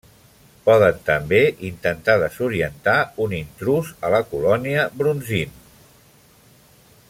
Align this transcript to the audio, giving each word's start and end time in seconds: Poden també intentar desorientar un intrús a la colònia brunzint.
Poden 0.69 0.95
també 1.09 1.41
intentar 1.67 2.15
desorientar 2.23 2.97
un 3.27 3.37
intrús 3.41 3.93
a 4.09 4.11
la 4.15 4.23
colònia 4.33 4.89
brunzint. 5.03 5.57